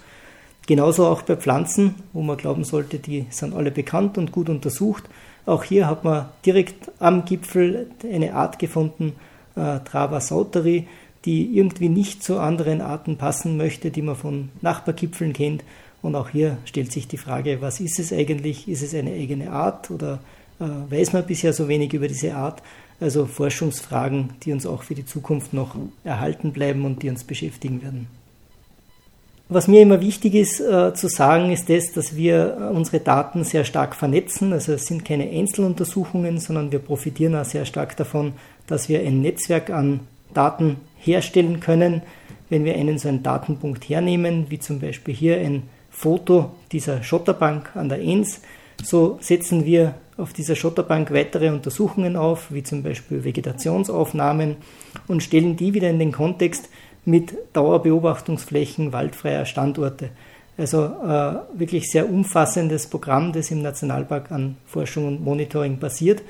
[0.67, 5.03] Genauso auch bei Pflanzen, wo man glauben sollte, die sind alle bekannt und gut untersucht.
[5.47, 9.13] Auch hier hat man direkt am Gipfel eine Art gefunden,
[9.59, 10.87] äh, Trava sauteri,
[11.25, 15.63] die irgendwie nicht zu anderen Arten passen möchte, die man von Nachbargipfeln kennt.
[16.01, 18.69] Und auch hier stellt sich die Frage, was ist es eigentlich?
[18.69, 20.19] Ist es eine eigene Art oder
[20.59, 22.63] äh, weiß man bisher so wenig über diese Art?
[23.01, 27.81] Also Forschungsfragen, die uns auch für die Zukunft noch erhalten bleiben und die uns beschäftigen
[27.81, 28.18] werden.
[29.51, 33.65] Was mir immer wichtig ist äh, zu sagen, ist das, dass wir unsere Daten sehr
[33.65, 34.53] stark vernetzen.
[34.53, 38.33] Also es sind keine Einzeluntersuchungen, sondern wir profitieren auch sehr stark davon,
[38.67, 40.01] dass wir ein Netzwerk an
[40.35, 42.03] Daten herstellen können.
[42.49, 47.75] Wenn wir einen so einen Datenpunkt hernehmen, wie zum Beispiel hier ein Foto dieser Schotterbank
[47.75, 48.41] an der Enns,
[48.83, 54.57] so setzen wir auf dieser Schotterbank weitere Untersuchungen auf, wie zum Beispiel Vegetationsaufnahmen
[55.07, 56.69] und stellen die wieder in den Kontext
[57.05, 60.09] mit Dauerbeobachtungsflächen waldfreier Standorte.
[60.57, 66.21] Also äh, wirklich sehr umfassendes Programm, das im Nationalpark an Forschung und Monitoring basiert,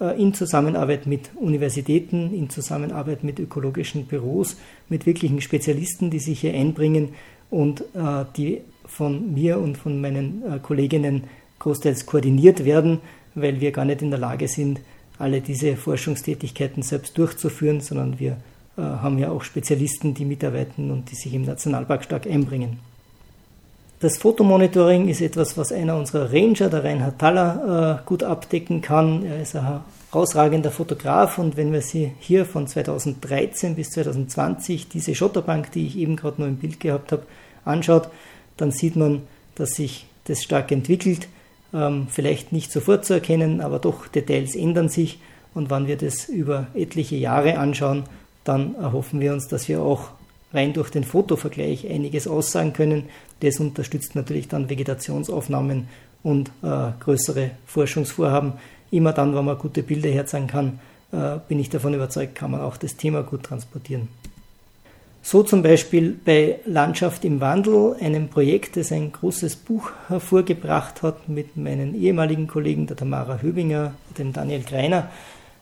[0.00, 4.56] äh, in Zusammenarbeit mit Universitäten, in Zusammenarbeit mit ökologischen Büros,
[4.88, 7.10] mit wirklichen Spezialisten, die sich hier einbringen
[7.50, 11.24] und äh, die von mir und von meinen äh, Kolleginnen
[11.58, 13.00] großteils koordiniert werden,
[13.34, 14.80] weil wir gar nicht in der Lage sind,
[15.18, 18.38] alle diese Forschungstätigkeiten selbst durchzuführen, sondern wir
[18.82, 22.78] haben ja auch Spezialisten, die mitarbeiten und die sich im Nationalpark stark einbringen.
[24.00, 29.24] Das Fotomonitoring ist etwas, was einer unserer Ranger, der Reinhard Thaller, äh, gut abdecken kann.
[29.24, 35.14] Er ist ein herausragender Fotograf und wenn wir sie hier von 2013 bis 2020, diese
[35.14, 37.22] Schotterbank, die ich eben gerade nur im Bild gehabt habe,
[37.64, 38.08] anschaut,
[38.56, 39.22] dann sieht man,
[39.54, 41.28] dass sich das stark entwickelt
[41.74, 45.18] ähm, vielleicht nicht sofort zu erkennen, aber doch Details ändern sich.
[45.54, 48.04] Und wenn wir das über etliche Jahre anschauen,
[48.44, 50.10] dann erhoffen wir uns, dass wir auch
[50.52, 53.04] rein durch den Fotovergleich einiges aussagen können.
[53.40, 55.88] Das unterstützt natürlich dann Vegetationsaufnahmen
[56.22, 58.52] und äh, größere Forschungsvorhaben.
[58.90, 60.78] Immer dann, wenn man gute Bilder herzeigen kann,
[61.12, 64.08] äh, bin ich davon überzeugt, kann man auch das Thema gut transportieren.
[65.22, 71.30] So zum Beispiel bei Landschaft im Wandel, einem Projekt, das ein großes Buch hervorgebracht hat
[71.30, 75.10] mit meinen ehemaligen Kollegen, der Tamara Höbinger, dem Daniel Greiner,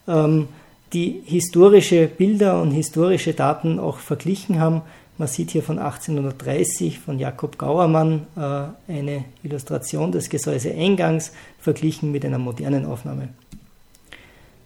[0.08, 0.48] ähm,
[0.92, 4.82] die historische Bilder und historische Daten auch verglichen haben.
[5.18, 12.24] Man sieht hier von 1830 von Jakob Gauermann äh, eine Illustration des Gesäuseeingangs verglichen mit
[12.24, 13.28] einer modernen Aufnahme.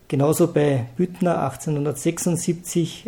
[0.08, 3.06] Genauso bei Büttner 1876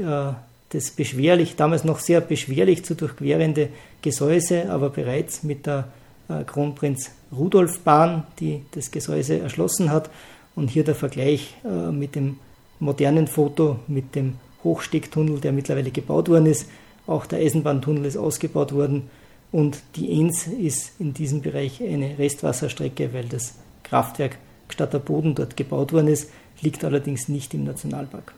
[0.71, 3.71] das beschwerlich, damals noch sehr beschwerlich zu durchquerende
[4.03, 5.89] Gesäuse, aber bereits mit der
[6.29, 10.11] äh, Kronprinz Rudolf Bahn, die das Gesäuse erschlossen hat.
[10.55, 12.39] Und hier der Vergleich äh, mit dem
[12.81, 16.68] modernen Foto, mit dem Hochstecktunnel, der mittlerweile gebaut worden ist.
[17.07, 19.11] Auch der Eisenbahntunnel ist ausgebaut worden.
[19.51, 24.37] Und die Enns ist in diesem Bereich eine Restwasserstrecke, weil das Kraftwerk
[24.68, 28.35] Gstatter Boden dort gebaut worden ist, liegt allerdings nicht im Nationalpark.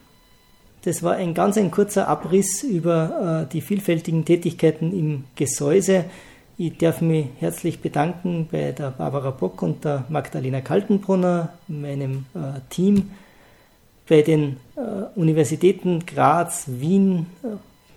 [0.82, 6.05] Das war ein ganz ein kurzer Abriss über äh, die vielfältigen Tätigkeiten im Gesäuse.
[6.57, 12.61] Ich darf mich herzlich bedanken bei der Barbara Bock und der Magdalena Kaltenbrunner, meinem äh,
[12.70, 13.11] Team,
[14.11, 14.81] bei den äh,
[15.15, 17.47] Universitäten Graz, Wien, äh,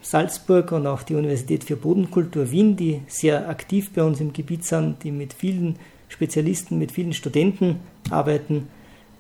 [0.04, 4.64] Salzburg und auch die Universität für Bodenkultur Wien, die sehr aktiv bei uns im Gebiet
[4.64, 5.78] sind, die mit vielen
[6.10, 7.80] Spezialisten, mit vielen Studenten
[8.12, 8.68] arbeiten.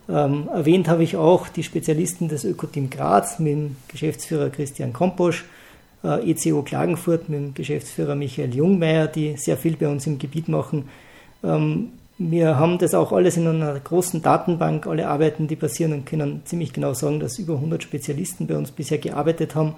[0.07, 5.45] Ähm, erwähnt habe ich auch die Spezialisten des Ökoteam Graz mit dem Geschäftsführer Christian Komposch,
[6.03, 10.47] äh, ECO Klagenfurt mit dem Geschäftsführer Michael Jungmeier, die sehr viel bei uns im Gebiet
[10.47, 10.89] machen.
[11.43, 16.05] Ähm, wir haben das auch alles in einer großen Datenbank, alle Arbeiten, die passieren und
[16.05, 19.75] können ziemlich genau sagen, dass über 100 Spezialisten bei uns bisher gearbeitet haben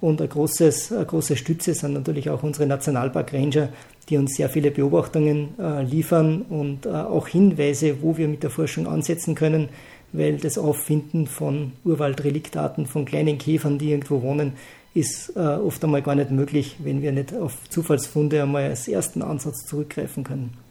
[0.00, 3.70] und eine, großes, eine große Stütze sind natürlich auch unsere Nationalpark Ranger,
[4.08, 8.50] die uns sehr viele Beobachtungen äh, liefern und äh, auch Hinweise, wo wir mit der
[8.50, 9.68] Forschung ansetzen können,
[10.12, 14.52] weil das Auffinden von Urwaldreliktaten, von kleinen Käfern, die irgendwo wohnen,
[14.94, 19.22] ist äh, oft einmal gar nicht möglich, wenn wir nicht auf Zufallsfunde einmal als ersten
[19.22, 20.67] Ansatz zurückgreifen können.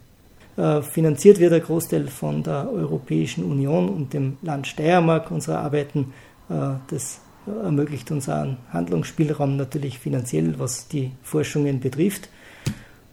[0.57, 6.13] Äh, finanziert wird der Großteil von der Europäischen Union und dem Land Steiermark unsere Arbeiten.
[6.49, 12.29] Äh, das ermöglicht uns einen Handlungsspielraum natürlich finanziell, was die Forschungen betrifft.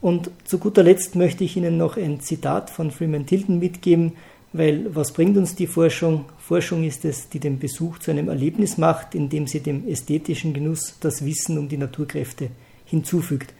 [0.00, 4.12] Und zu guter Letzt möchte ich Ihnen noch ein Zitat von Freeman Tilton mitgeben,
[4.52, 6.26] weil was bringt uns die Forschung?
[6.38, 10.96] Forschung ist es, die den Besuch zu einem Erlebnis macht, indem sie dem ästhetischen Genuss
[11.00, 12.50] das Wissen um die Naturkräfte
[12.86, 13.52] hinzufügt.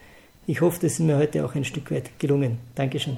[0.47, 2.59] Ich hoffe, das ist mir heute auch ein Stück weit gelungen.
[2.75, 3.17] Dankeschön.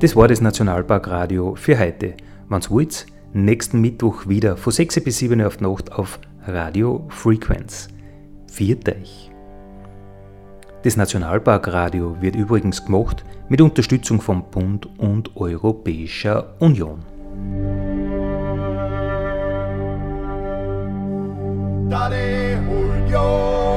[0.00, 2.14] Das war das Nationalparkradio für heute.
[2.48, 7.88] Wann's wollt, nächsten Mittwoch wieder von 6 bis 7 Uhr auf Nacht auf Radio Frequenz.
[8.50, 9.30] Viert euch!
[10.82, 17.04] Das Nationalparkradio wird übrigens gemacht mit Unterstützung vom Bund und Europäischer Union.
[23.10, 23.69] Julio.